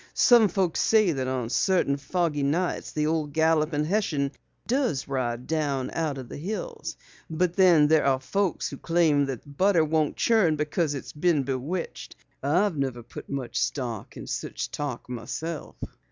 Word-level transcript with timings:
Some 0.15 0.47
folks 0.47 0.79
say 0.81 1.11
that 1.11 1.27
on 1.27 1.51
certain 1.51 1.95
foggy 1.95 2.41
nights 2.41 2.91
the 2.91 3.05
old 3.05 3.33
Galloping 3.33 3.83
Hessian 3.85 4.31
does 4.65 5.07
ride 5.07 5.45
down 5.45 5.91
out 5.93 6.17
of 6.17 6.27
the 6.27 6.37
hills. 6.37 6.97
But 7.29 7.55
then 7.55 7.87
there 7.87 8.03
are 8.05 8.19
folks 8.19 8.69
who 8.71 8.77
claim 8.77 9.25
their 9.27 9.39
butter 9.45 9.85
won't 9.85 10.17
churn 10.17 10.55
because 10.55 10.95
it's 10.95 11.13
been 11.13 11.43
bewitched. 11.43 12.15
I 12.41 12.67
never 12.71 13.03
put 13.03 13.29
much 13.29 13.59
stock 13.59 14.17
in 14.17 14.25
such 14.25 14.71
talk 14.71 15.07
myself." 15.07 15.75